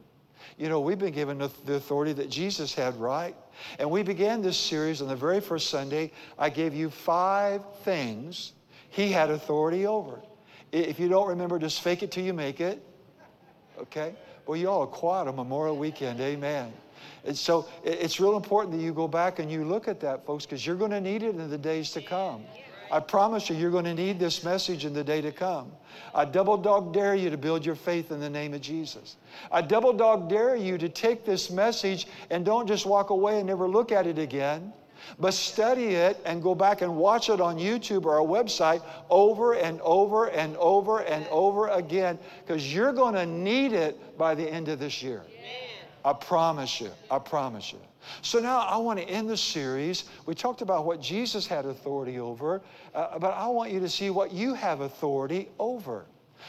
[0.58, 3.36] You know, we've been given the authority that Jesus had, right?
[3.78, 6.12] And we began this series on the very first Sunday.
[6.38, 8.54] I gave you five things
[8.90, 10.20] he had authority over.
[10.72, 12.84] If you don't remember, just fake it till you make it.
[13.80, 14.16] Okay?
[14.50, 16.20] Well, you all are quiet on Memorial Weekend.
[16.20, 16.74] Amen.
[17.24, 20.48] And so it's real important that you go back and you look at that, folks,
[20.48, 22.42] because you're going to need it in the days to come.
[22.92, 25.72] I promise you, you're going to need this message in the day to come.
[26.16, 29.18] I double dog dare you to build your faith in the name of Jesus.
[29.52, 33.46] I double dog dare you to take this message and don't just walk away and
[33.46, 34.74] never look at it again,
[35.20, 39.54] but study it and go back and watch it on YouTube or our website over
[39.54, 44.50] and over and over and over again because you're going to need it by the
[44.50, 45.24] end of this year.
[46.04, 46.92] I promise you.
[47.12, 47.80] I promise you.
[48.22, 50.06] So now I want to end the series.
[50.26, 52.62] We talked about what Jesus had authority over,
[52.96, 56.06] uh, but I want you to see what you have authority over.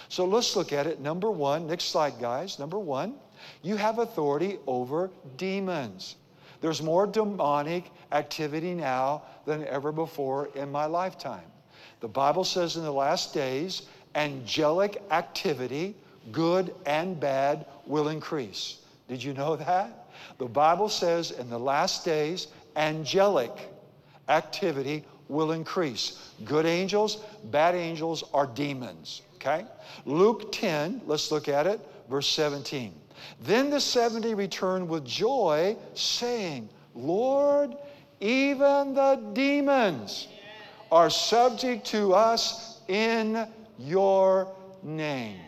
[0.09, 1.01] So let's look at it.
[1.01, 2.59] Number one, next slide, guys.
[2.59, 3.15] Number one,
[3.63, 6.17] you have authority over demons.
[6.61, 11.45] There's more demonic activity now than ever before in my lifetime.
[12.01, 13.83] The Bible says in the last days,
[14.15, 15.95] angelic activity,
[16.33, 18.79] good and bad, will increase.
[19.09, 20.09] Did you know that?
[20.39, 23.53] The Bible says in the last days, angelic
[24.29, 26.33] activity will increase.
[26.45, 29.23] Good angels, bad angels are demons.
[29.37, 29.65] Okay?
[30.05, 32.95] Luke 10, let's look at it, verse 17.
[33.41, 37.77] Then the 70 returned with joy, saying, Lord,
[38.21, 40.29] even the demons
[40.93, 43.47] are subject to us in
[43.79, 44.49] your
[44.83, 45.39] name.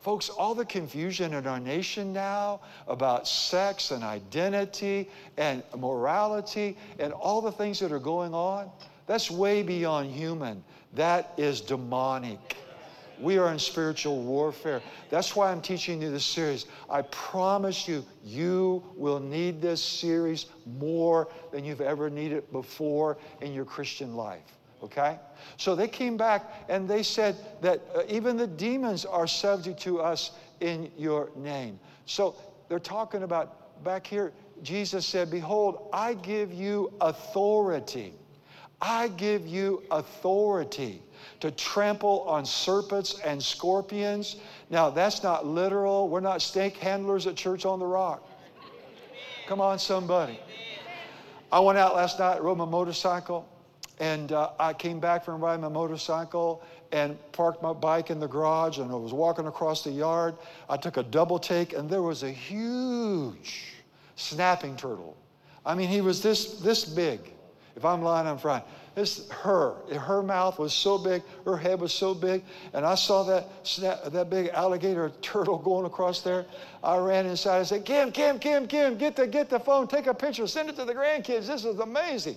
[0.00, 7.12] Folks, all the confusion in our nation now about sex and identity and morality and
[7.12, 8.68] all the things that are going on,
[9.06, 10.64] that's way beyond human.
[10.94, 12.56] That is demonic.
[13.22, 14.82] We are in spiritual warfare.
[15.08, 16.66] That's why I'm teaching you this series.
[16.90, 23.54] I promise you, you will need this series more than you've ever needed before in
[23.54, 25.18] your Christian life okay?
[25.56, 30.00] So they came back and they said that uh, even the demons are subject to
[30.00, 31.78] us in your name.
[32.06, 32.34] So
[32.68, 34.32] they're talking about back here,
[34.62, 38.14] Jesus said, Behold, I give you authority.
[38.82, 41.00] I give you authority
[41.38, 44.36] to trample on serpents and scorpions.
[44.70, 46.08] Now, that's not literal.
[46.08, 48.28] We're not snake handlers at Church on the Rock.
[49.46, 50.40] Come on, somebody.
[51.52, 53.48] I went out last night, rode my motorcycle,
[54.00, 58.26] and uh, I came back from riding my motorcycle and parked my bike in the
[58.26, 60.34] garage and I was walking across the yard.
[60.68, 63.74] I took a double take and there was a huge
[64.16, 65.16] snapping turtle.
[65.64, 67.20] I mean, he was this, this big.
[67.76, 68.62] If I'm lying, I'm fine.
[68.94, 72.42] This her, her mouth was so big, her head was so big,
[72.74, 76.44] and I saw that snap, that big alligator turtle going across there.
[76.84, 77.60] I ran inside.
[77.60, 80.68] I said, "Kim, Kim, Kim, Kim, get the get the phone, take a picture, send
[80.68, 81.46] it to the grandkids.
[81.46, 82.36] This is amazing."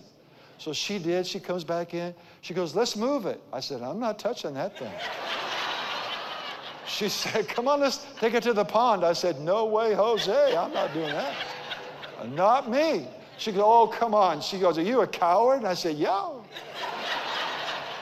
[0.58, 1.28] So she did.
[1.28, 2.14] She comes back in.
[2.42, 3.42] She goes, Let's move it.
[3.52, 4.92] I said, I'm not touching that thing.
[6.88, 9.04] she said, Come on, let's take it to the pond.
[9.04, 10.56] I said, No way, Jose.
[10.56, 11.36] I'm not doing that.
[12.30, 13.08] Not me.
[13.38, 14.42] She goes, Oh, come on.
[14.42, 15.58] She goes, Are you a coward?
[15.58, 16.32] And I said, Yeah.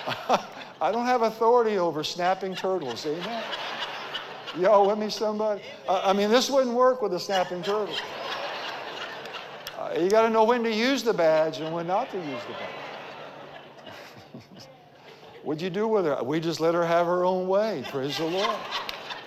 [0.82, 3.06] I don't have authority over snapping turtles.
[3.06, 3.44] Amen.
[4.60, 5.62] Y'all with me, somebody?
[5.88, 7.96] I mean, this wouldn't work with a snapping turtle.
[9.80, 12.42] Uh, you got to know when to use the badge and when not to use
[12.48, 14.44] the badge.
[15.44, 16.22] What'd you do with her?
[16.24, 17.84] We just let her have her own way.
[17.90, 18.56] Praise the Lord.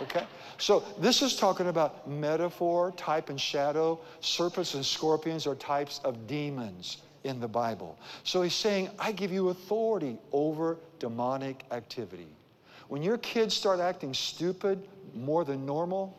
[0.03, 0.25] Okay?
[0.59, 4.01] So this is talking about metaphor, type, and shadow.
[4.21, 7.99] Serpents and scorpions are types of demons in the Bible.
[8.25, 12.29] So he's saying, I give you authority over demonic activity.
[12.89, 16.17] When your kids start acting stupid more than normal,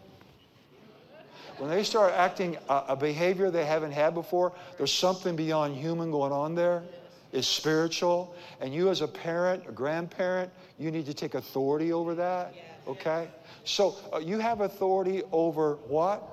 [1.58, 6.12] when they start acting a, a behavior they haven't had before, there's something beyond human
[6.12, 6.84] going on there.
[7.32, 8.36] It's spiritual.
[8.62, 12.54] And you, as a parent, a grandparent, you need to take authority over that.
[12.88, 13.28] Okay?
[13.64, 16.24] So uh, you have authority over what?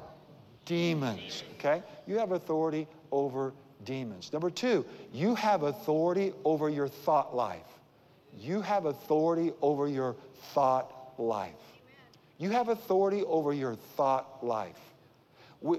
[0.65, 1.43] Demons.
[1.55, 1.83] Okay?
[2.07, 3.53] You have authority over
[3.85, 4.33] demons.
[4.33, 7.67] Number two, you have authority over your thought life.
[8.37, 10.17] You have authority over your
[10.55, 11.53] thought life.
[12.39, 14.81] You have authority over your thought life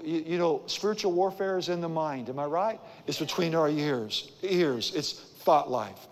[0.02, 2.28] you know, spiritual warfare is in the mind.
[2.28, 2.80] Am I right?
[3.06, 4.32] It's between our ears.
[4.42, 4.92] Ears.
[4.94, 6.08] It's thought life.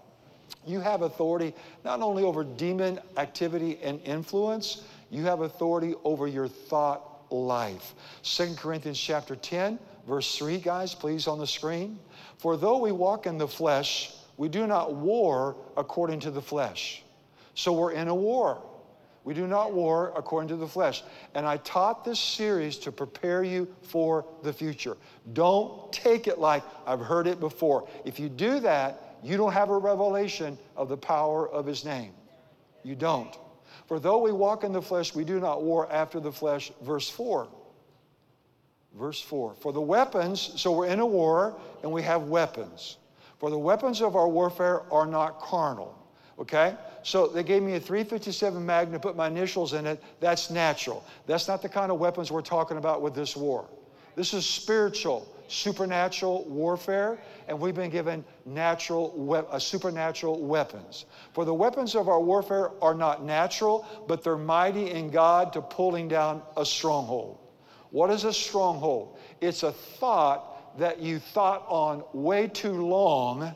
[0.66, 6.48] You have authority not only over demon activity and influence, you have authority over your
[6.48, 7.94] thought life.
[8.22, 11.98] 2 Corinthians chapter 10, verse 3, guys, please on the screen.
[12.38, 17.02] For though we walk in the flesh, we do not war according to the flesh.
[17.54, 18.62] So we're in a war.
[19.24, 21.02] We do not war according to the flesh.
[21.34, 24.96] And I taught this series to prepare you for the future.
[25.32, 27.88] Don't take it like I've heard it before.
[28.04, 32.12] If you do that, you don't have a revelation of the power of His name.
[32.82, 33.34] You don't.
[33.86, 36.72] For though we walk in the flesh, we do not war after the flesh.
[36.82, 37.48] Verse 4.
[38.98, 39.54] Verse 4.
[39.54, 42.98] For the weapons, so we're in a war and we have weapons.
[43.38, 45.98] For the weapons of our warfare are not carnal.
[46.38, 46.74] Okay?
[47.02, 50.02] So they gave me a 357 Magnum, put my initials in it.
[50.20, 51.04] That's natural.
[51.26, 53.68] That's not the kind of weapons we're talking about with this war.
[54.16, 61.06] This is spiritual, supernatural warfare, and we've been given natural, we- uh, supernatural weapons.
[61.32, 65.62] For the weapons of our warfare are not natural, but they're mighty in God to
[65.62, 67.38] pulling down a stronghold.
[67.90, 69.18] What is a stronghold?
[69.40, 73.54] It's a thought that you thought on way too long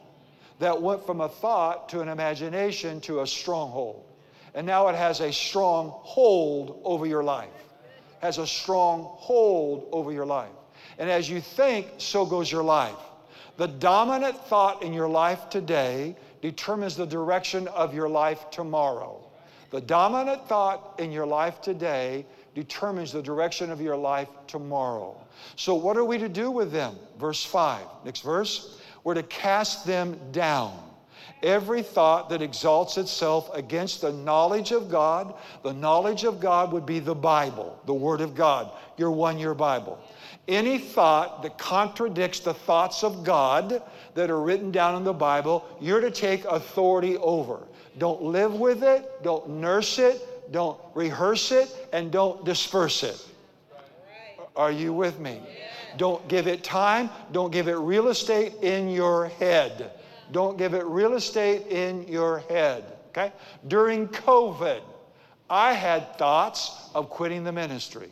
[0.59, 4.05] that went from a thought to an imagination to a stronghold.
[4.55, 7.49] And now it has a strong hold over your life.
[8.21, 10.51] Has a strong hold over your life.
[10.99, 12.97] And as you think, so goes your life.
[13.59, 19.29] The dominant thought in your life today determines the direction of your life tomorrow.
[19.71, 25.21] The dominant thought in your life today determines the direction of your life tomorrow.
[25.57, 26.97] So, what are we to do with them?
[27.19, 27.85] Verse 5.
[28.05, 28.81] Next verse.
[29.03, 30.88] We're to cast them down.
[31.43, 36.87] Every thought that exalts itself against the knowledge of God, the knowledge of God would
[36.87, 39.99] be the Bible, the Word of God, your one year Bible.
[40.49, 43.83] Any thought that contradicts the thoughts of God
[44.15, 47.61] that are written down in the Bible, you're to take authority over.
[47.99, 53.25] Don't live with it, don't nurse it, don't rehearse it, and don't disperse it.
[54.57, 55.41] Are you with me?
[55.97, 57.11] Don't give it time.
[57.33, 59.93] Don't give it real estate in your head.
[60.33, 62.85] Don't give it real estate in your head.
[63.09, 63.33] Okay?
[63.67, 64.81] During COVID,
[65.51, 68.11] I had thoughts of quitting the ministry.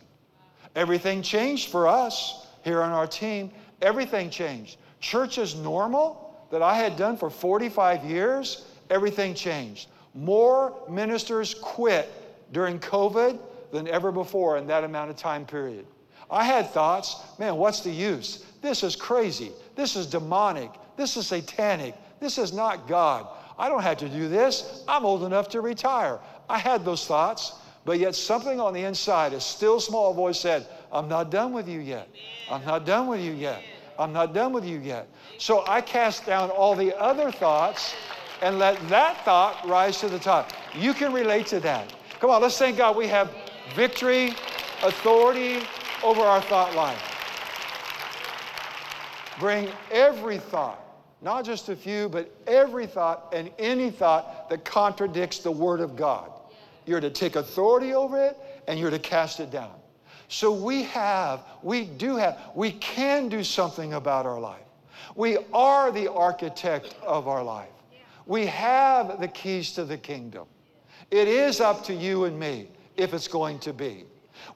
[0.75, 3.51] Everything changed for us here on our team.
[3.81, 4.77] Everything changed.
[4.99, 9.89] Church is normal that I had done for 45 years, everything changed.
[10.13, 12.09] More ministers quit
[12.51, 13.39] during COVID
[13.71, 15.85] than ever before in that amount of time period.
[16.29, 18.43] I had thoughts, man, what's the use?
[18.61, 19.51] This is crazy.
[19.75, 20.71] This is demonic.
[20.95, 21.95] This is satanic.
[22.19, 23.27] This is not God.
[23.57, 24.83] I don't have to do this.
[24.87, 26.19] I'm old enough to retire.
[26.49, 27.53] I had those thoughts,
[27.85, 31.67] but yet something on the inside, a still small voice said, I'm not done with
[31.67, 32.07] you yet.
[32.49, 33.61] I'm not done with you yet.
[33.99, 35.07] I'm not done with you yet.
[35.37, 37.95] So I cast down all the other thoughts
[38.41, 40.51] and let that thought rise to the top.
[40.75, 41.93] You can relate to that.
[42.19, 43.33] Come on, let's thank God we have
[43.75, 44.33] victory,
[44.83, 45.59] authority,
[46.03, 47.15] over our thought life.
[49.39, 50.79] Bring every thought,
[51.21, 55.95] not just a few, but every thought and any thought that contradicts the Word of
[55.95, 56.31] God.
[56.85, 59.73] You're to take authority over it and you're to cast it down.
[60.29, 64.61] So we have, we do have, we can do something about our life.
[65.15, 67.69] We are the architect of our life.
[68.25, 70.47] We have the keys to the kingdom.
[71.11, 74.03] It is up to you and me if it's going to be.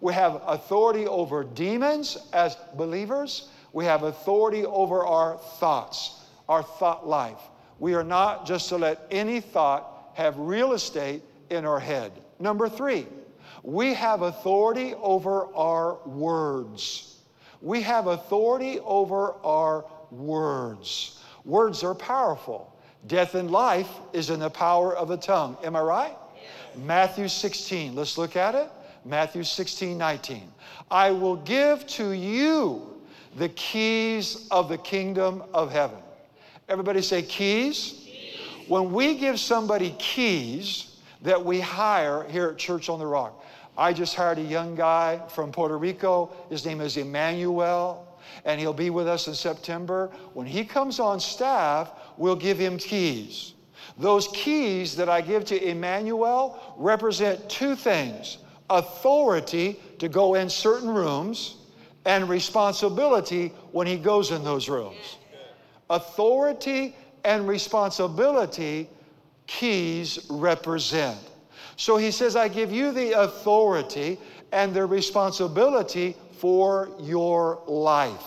[0.01, 3.49] We have authority over demons as believers.
[3.73, 7.39] We have authority over our thoughts, our thought life.
[7.79, 12.11] We are not just to let any thought have real estate in our head.
[12.39, 13.07] Number three,
[13.63, 17.17] we have authority over our words.
[17.61, 21.19] We have authority over our words.
[21.45, 22.75] Words are powerful.
[23.07, 25.57] Death and life is in the power of the tongue.
[25.63, 26.17] Am I right?
[26.35, 26.83] Yes.
[26.83, 27.95] Matthew 16.
[27.95, 28.69] Let's look at it.
[29.05, 30.51] Matthew 16, 19.
[30.91, 33.01] I will give to you
[33.37, 35.97] the keys of the kingdom of heaven.
[36.71, 38.05] Everybody say keys.
[38.05, 38.39] keys.
[38.69, 43.43] When we give somebody keys that we hire here at Church on the Rock,
[43.77, 46.31] I just hired a young guy from Puerto Rico.
[46.49, 50.11] His name is Emmanuel, and he'll be with us in September.
[50.33, 53.53] When he comes on staff, we'll give him keys.
[53.97, 58.37] Those keys that I give to Emmanuel represent two things
[58.69, 61.57] authority to go in certain rooms
[62.05, 65.17] and responsibility when he goes in those rooms.
[65.91, 68.89] Authority and responsibility
[69.45, 71.19] keys represent.
[71.75, 74.17] So he says, I give you the authority
[74.51, 78.25] and the responsibility for your life.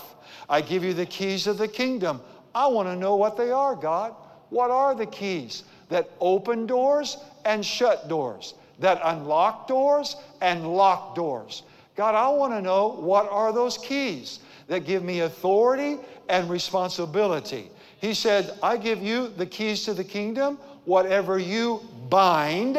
[0.49, 2.21] I give you the keys of the kingdom.
[2.55, 4.15] I want to know what they are, God.
[4.51, 8.55] What are the keys that open doors and shut doors?
[8.79, 11.63] that unlock doors and lock doors.
[11.97, 15.99] God, I want to know what are those keys that give me authority
[16.29, 17.71] and responsibility.
[18.01, 20.59] He said, I give you the keys to the kingdom.
[20.85, 22.79] Whatever you bind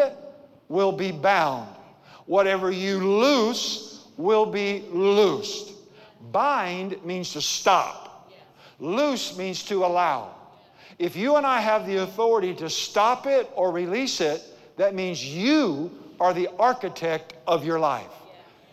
[0.68, 1.68] will be bound,
[2.26, 5.74] whatever you loose will be loosed.
[6.32, 8.32] Bind means to stop,
[8.80, 10.36] loose means to allow.
[10.98, 14.42] If you and I have the authority to stop it or release it,
[14.78, 18.12] that means you are the architect of your life.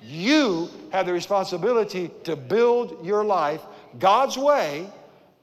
[0.03, 3.63] You have the responsibility to build your life
[3.99, 4.91] God's way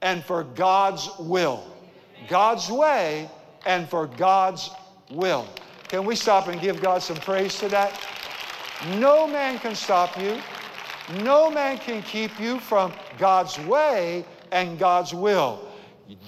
[0.02, 1.64] and for God's will.
[2.28, 3.30] God's way
[3.66, 4.70] and for God's
[5.10, 5.46] will.
[5.88, 7.98] Can we stop and give God some praise to that?
[8.96, 10.40] No man can stop you.
[11.22, 15.66] No man can keep you from God's way and God's will.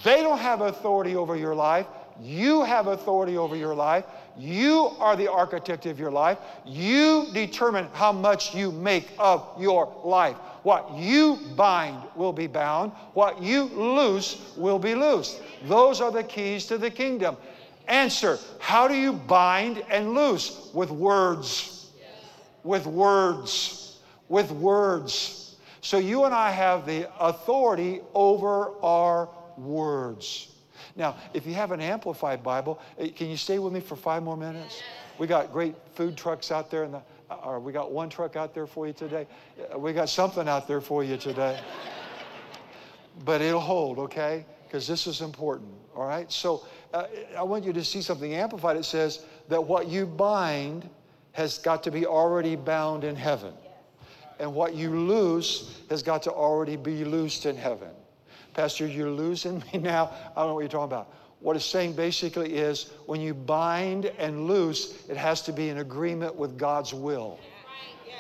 [0.04, 1.86] They don't have authority over your life.
[2.20, 4.04] You have authority over your life.
[4.36, 6.38] You are the architect of your life.
[6.64, 10.36] You determine how much you make of your life.
[10.62, 15.40] What you bind will be bound, what you loose will be loosed.
[15.64, 17.36] Those are the keys to the kingdom.
[17.88, 20.70] Answer How do you bind and loose?
[20.72, 21.90] With words.
[22.62, 23.98] With words.
[24.28, 25.56] With words.
[25.80, 29.28] So you and I have the authority over our
[29.58, 30.51] words.
[30.96, 34.22] Now, if you have an amplified Bible, eh, can you stay with me for five
[34.22, 34.82] more minutes?
[35.18, 38.36] We got great food trucks out there, in the, uh, or we got one truck
[38.36, 39.26] out there for you today.
[39.72, 41.60] Uh, we got something out there for you today.
[43.24, 44.44] but it'll hold, okay?
[44.66, 46.30] Because this is important, all right?
[46.32, 47.06] So uh,
[47.36, 48.76] I want you to see something amplified.
[48.76, 50.88] It says that what you bind
[51.32, 53.52] has got to be already bound in heaven.
[54.38, 57.90] And what you loose has got to already be loosed in heaven.
[58.54, 60.10] Pastor, you're losing me now.
[60.36, 61.12] I don't know what you're talking about.
[61.40, 65.78] What it's saying basically is when you bind and loose, it has to be in
[65.78, 67.40] agreement with God's will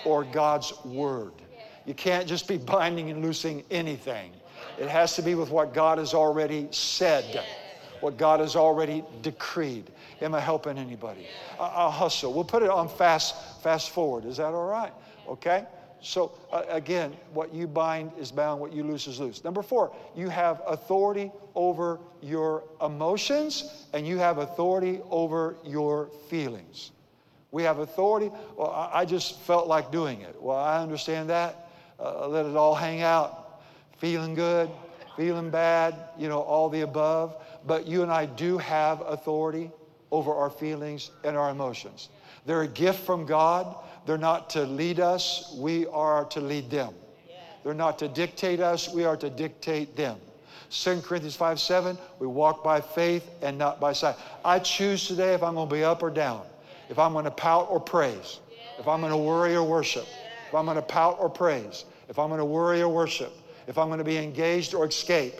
[0.04, 1.32] or God's word.
[1.86, 4.32] You can't just be binding and loosing anything.
[4.78, 7.44] It has to be with what God has already said,
[8.00, 9.90] what God has already decreed.
[10.20, 11.26] Am I helping anybody?
[11.60, 12.32] I'll hustle.
[12.32, 14.24] We'll put it on fast, fast forward.
[14.24, 14.92] Is that all right?
[15.28, 15.64] Okay?
[16.02, 19.44] So, uh, again, what you bind is bound, what you loose is loose.
[19.44, 26.90] Number four, you have authority over your emotions and you have authority over your feelings.
[27.52, 28.30] We have authority.
[28.56, 30.40] Well, I just felt like doing it.
[30.40, 31.70] Well, I understand that.
[32.00, 33.62] Uh, let it all hang out.
[33.98, 34.70] Feeling good,
[35.16, 37.36] feeling bad, you know, all the above.
[37.66, 39.70] But you and I do have authority
[40.10, 42.08] over our feelings and our emotions.
[42.44, 43.76] They're a gift from God.
[44.06, 46.94] They're not to lead us, we are to lead them.
[47.64, 50.18] They're not to dictate us, we are to dictate them.
[50.70, 54.16] 2 Corinthians 5 7, we walk by faith and not by sight.
[54.44, 56.42] I choose today if I'm going to be up or down,
[56.88, 58.40] if I'm going to pout or praise,
[58.78, 60.06] if I'm going to worry or worship,
[60.48, 63.32] if I'm going to pout or praise, if I'm going to worry or worship,
[63.66, 65.34] if I'm going to be engaged or escape.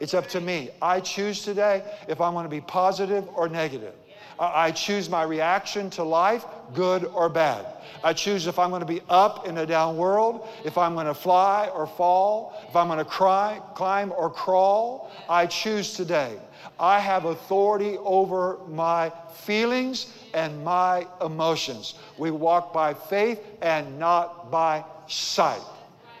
[0.00, 0.70] It's up to me.
[0.80, 3.94] I choose today if I'm going to be positive or negative.
[4.38, 7.66] I choose my reaction to life, good or bad.
[8.04, 11.06] I choose if I'm going to be up in a down world, if I'm going
[11.06, 15.10] to fly or fall, if I'm going to cry, climb or crawl.
[15.28, 16.38] I choose today.
[16.78, 21.94] I have authority over my feelings and my emotions.
[22.16, 25.62] We walk by faith and not by sight.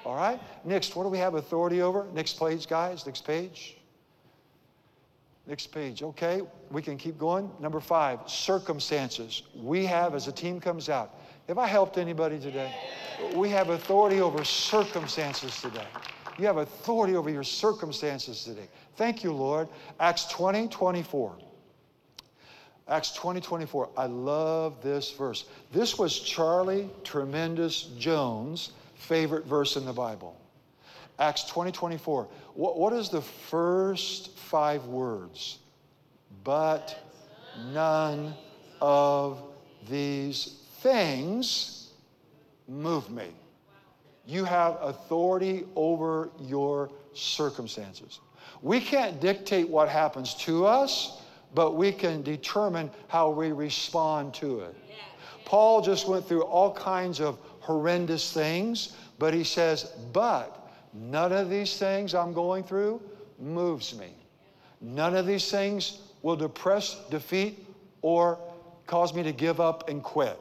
[0.04, 0.40] All right?
[0.64, 2.06] Next, what do we have authority over?
[2.14, 3.06] Next page, guys.
[3.06, 3.77] Next page.
[5.48, 6.02] Next page.
[6.02, 7.50] Okay, we can keep going.
[7.58, 9.44] Number five, circumstances.
[9.56, 11.14] We have, as a team comes out,
[11.48, 12.70] have I helped anybody today?
[13.34, 15.86] We have authority over circumstances today.
[16.38, 18.68] You have authority over your circumstances today.
[18.96, 19.68] Thank you, Lord.
[19.98, 21.38] Acts 20, 24.
[22.86, 23.88] Acts 20, 24.
[23.96, 25.46] I love this verse.
[25.72, 30.38] This was Charlie Tremendous Jones' favorite verse in the Bible.
[31.18, 32.28] Acts 20, 24.
[32.54, 35.58] What, what is the first five words?
[36.44, 36.96] But
[37.72, 38.34] none
[38.80, 39.42] of
[39.88, 41.90] these things
[42.68, 43.28] move me.
[44.26, 48.20] You have authority over your circumstances.
[48.62, 51.22] We can't dictate what happens to us,
[51.54, 54.74] but we can determine how we respond to it.
[55.44, 60.57] Paul just went through all kinds of horrendous things, but he says, But
[60.92, 63.00] None of these things I'm going through
[63.38, 64.12] moves me.
[64.80, 67.66] None of these things will depress, defeat,
[68.02, 68.38] or
[68.86, 70.38] cause me to give up and quit.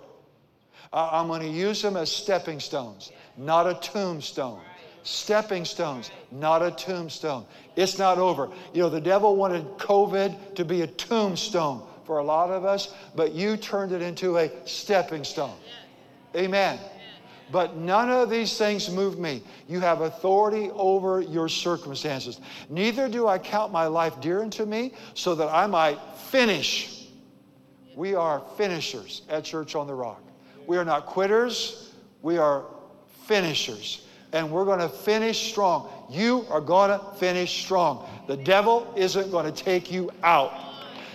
[0.94, 4.62] I'm going to use them as stepping stones, not a tombstone.
[5.04, 7.46] Stepping stones, not a tombstone.
[7.78, 8.50] It's not over.
[8.74, 12.94] You know, the devil wanted COVID to be a tombstone for a lot of us,
[13.16, 15.56] but you turned it into a stepping stone.
[16.36, 16.78] Amen.
[17.52, 19.42] But none of these things move me.
[19.68, 22.42] You have authority over your circumstances.
[22.70, 25.98] Neither do I count my life dear unto me, so that I might
[26.30, 27.08] finish.
[27.96, 30.22] We are finishers at Church on the Rock.
[30.68, 32.66] We are not quitters, we are
[33.26, 34.04] finishers.
[34.34, 35.90] And we're going to finish strong.
[36.10, 38.08] You are going to finish strong.
[38.28, 40.52] The devil isn't going to take you out.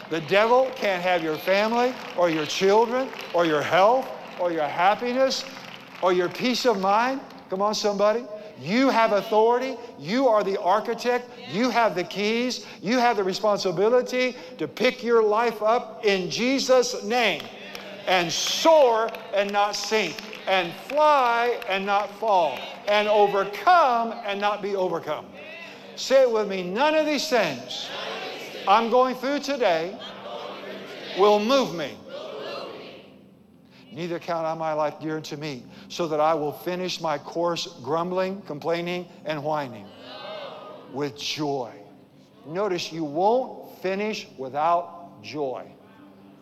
[0.09, 4.09] The devil can't have your family or your children or your health
[4.41, 5.45] or your happiness
[6.03, 7.21] or your peace of mind.
[7.49, 8.25] Come on, somebody.
[8.61, 9.77] You have authority.
[9.99, 11.29] You are the architect.
[11.51, 12.67] You have the keys.
[12.81, 17.43] You have the responsibility to pick your life up in Jesus' name
[18.07, 20.17] and soar and not sink,
[20.49, 25.27] and fly and not fall, and overcome and not be overcome.
[25.95, 27.89] Say it with me none of these things
[28.67, 29.97] I'm going through today
[31.19, 31.97] will move me.
[33.93, 37.67] Neither count I my life dear unto me, so that I will finish my course
[37.83, 39.87] grumbling, complaining, and whining
[40.93, 41.73] with joy.
[42.47, 45.71] Notice you won't finish without joy.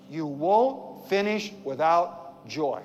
[0.08, 2.82] You won't finish without joy.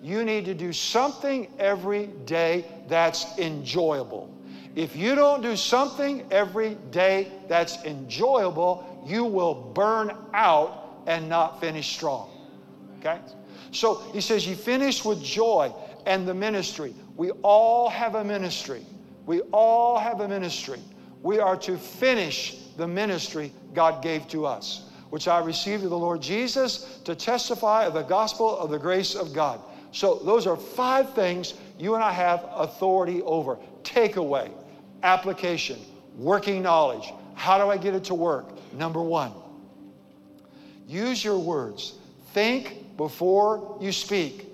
[0.00, 4.34] You need to do something every day that's enjoyable.
[4.74, 11.60] If you don't do something every day that's enjoyable, you will burn out and not
[11.60, 12.30] finish strong.
[13.00, 13.18] Okay?
[13.72, 15.72] So he says, You finish with joy
[16.06, 16.94] and the ministry.
[17.16, 18.84] We all have a ministry.
[19.26, 20.80] We all have a ministry.
[21.22, 25.98] We are to finish the ministry God gave to us, which I received of the
[25.98, 29.60] Lord Jesus to testify of the gospel of the grace of God.
[29.90, 34.50] So, those are five things you and I have authority over takeaway,
[35.02, 35.78] application,
[36.16, 37.12] working knowledge.
[37.34, 38.46] How do I get it to work?
[38.74, 39.32] Number one,
[40.86, 41.94] use your words.
[42.32, 44.44] Think before you speak.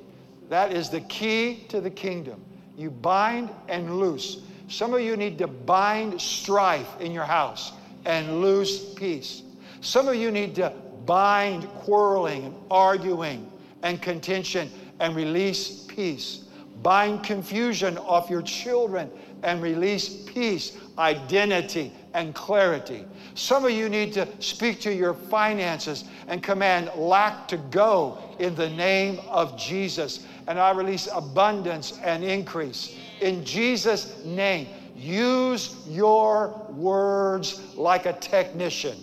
[0.50, 2.40] That is the key to the kingdom.
[2.76, 4.42] You bind and loose.
[4.68, 7.72] Some of you need to bind strife in your house
[8.04, 9.42] and loose peace.
[9.80, 10.72] Some of you need to
[11.06, 13.50] bind quarreling and arguing
[13.82, 14.70] and contention
[15.00, 16.44] and release peace.
[16.82, 19.10] Bind confusion off your children
[19.42, 23.04] and release peace, identity, and clarity.
[23.34, 28.54] Some of you need to speak to your finances and command lack to go in
[28.54, 30.24] the name of Jesus.
[30.46, 32.96] And I release abundance and increase.
[33.20, 38.96] In Jesus' name, use your words like a technician.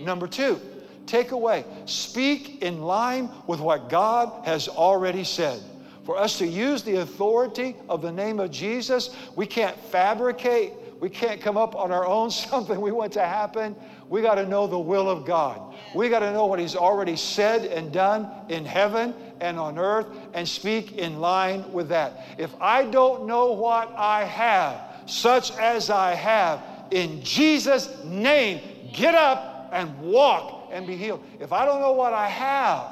[0.00, 0.60] Number two,
[1.06, 1.64] take away.
[1.86, 5.60] Speak in line with what God has already said.
[6.04, 11.10] For us to use the authority of the name of Jesus, we can't fabricate we
[11.10, 13.74] can't come up on our own something we want to happen.
[14.08, 15.74] We got to know the will of God.
[15.96, 20.06] We got to know what He's already said and done in heaven and on earth
[20.32, 22.24] and speak in line with that.
[22.38, 28.60] If I don't know what I have, such as I have, in Jesus' name,
[28.92, 31.24] get up and walk and be healed.
[31.40, 32.84] If I don't know what I have,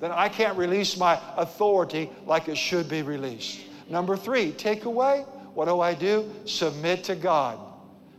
[0.00, 3.60] then I can't release my authority like it should be released.
[3.88, 5.24] Number three, take away
[5.54, 6.30] what do I do?
[6.44, 7.58] Submit to God.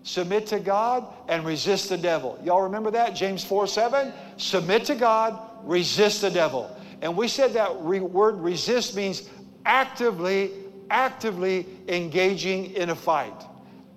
[0.03, 2.39] Submit to God and resist the devil.
[2.43, 3.15] Y'all remember that?
[3.15, 4.13] James 4 7?
[4.37, 6.75] Submit to God, resist the devil.
[7.01, 9.29] And we said that re- word resist means
[9.65, 10.51] actively,
[10.89, 13.33] actively engaging in a fight.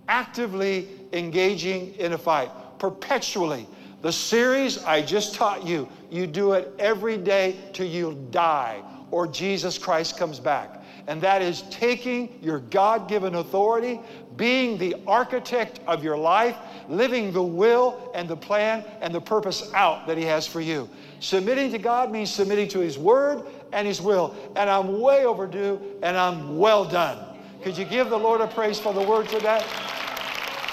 [0.08, 2.50] Actively engaging in a fight.
[2.78, 3.66] Perpetually.
[4.00, 9.26] The series I just taught you, you do it every day till you die or
[9.26, 10.77] Jesus Christ comes back
[11.08, 13.98] and that is taking your God given authority,
[14.36, 16.54] being the architect of your life,
[16.86, 20.86] living the will and the plan and the purpose out that He has for you.
[21.20, 24.36] Submitting to God means submitting to His Word and His will.
[24.54, 27.38] And I'm way overdue and I'm well done.
[27.62, 29.64] Could you give the Lord a praise for the Word today?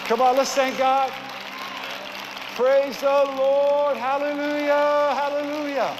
[0.04, 1.12] Come on, let's thank God.
[2.56, 3.96] Praise the Lord.
[3.96, 5.16] Hallelujah.
[5.16, 5.96] Hallelujah.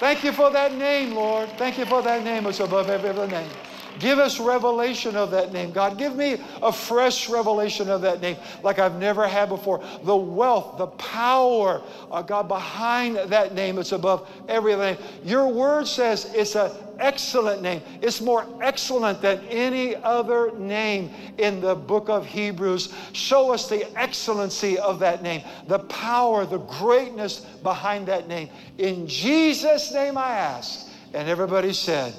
[0.00, 1.50] Thank you for that name, Lord.
[1.58, 2.46] Thank you for that name.
[2.46, 3.50] It's above every other name.
[3.98, 5.98] Give us revelation of that name, God.
[5.98, 9.84] Give me a fresh revelation of that name like I've never had before.
[10.04, 14.98] The wealth, the power, uh, God, behind that name It's above every other name.
[15.22, 16.70] Your word says it's an
[17.00, 17.82] excellent name.
[18.00, 22.92] It's more excellent than any other name in the book of Hebrews.
[23.12, 28.50] Show us the excellency of that name, the power, the greatness behind that name.
[28.78, 30.88] In Jesus' name I ask.
[31.12, 32.14] And everybody said,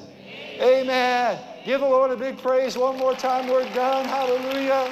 [0.59, 0.83] Amen.
[0.83, 1.39] Amen.
[1.63, 3.47] Give the Lord a big praise one more time.
[3.47, 4.05] We're done.
[4.05, 4.91] Hallelujah.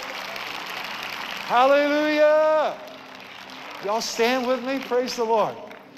[1.50, 2.76] Hallelujah.
[3.84, 4.80] Y'all stand with me.
[4.80, 5.56] Praise the Lord.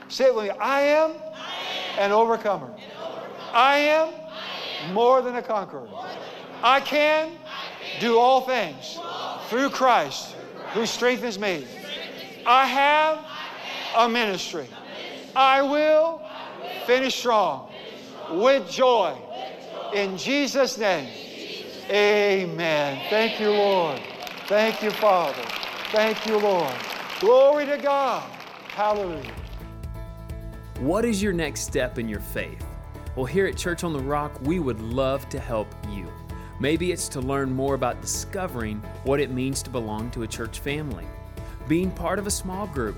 [0.08, 0.50] Say it with me.
[0.52, 2.74] I am, I am an, overcomer.
[3.54, 4.18] An overcomer.
[4.84, 5.88] I am, more than a conqueror.
[6.64, 7.32] I can
[8.00, 9.00] do all things
[9.50, 10.36] through Christ
[10.74, 11.66] who strengthens me.
[12.46, 13.26] I have
[13.96, 14.68] a ministry.
[15.36, 16.22] I will
[16.86, 17.72] finish strong
[18.32, 19.18] with joy.
[19.94, 21.10] In Jesus' name,
[21.90, 23.02] amen.
[23.10, 24.00] Thank you, Lord.
[24.48, 25.44] Thank you, Father.
[25.92, 26.74] Thank you, Lord.
[27.20, 28.24] Glory to God.
[28.70, 29.34] Hallelujah.
[30.80, 32.66] What is your next step in your faith?
[33.16, 36.10] Well, here at Church on the Rock, we would love to help you.
[36.62, 40.60] Maybe it's to learn more about discovering what it means to belong to a church
[40.60, 41.06] family,
[41.68, 42.96] being part of a small group,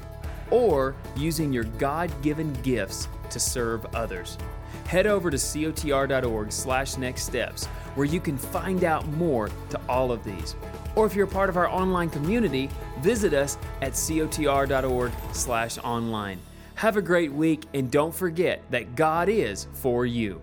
[0.52, 4.38] or using your God given gifts to serve others.
[4.86, 10.12] Head over to cotr.org slash next steps where you can find out more to all
[10.12, 10.56] of these.
[10.96, 16.40] Or if you're part of our online community, visit us at cotr.org slash online.
[16.76, 20.42] Have a great week and don't forget that God is for you.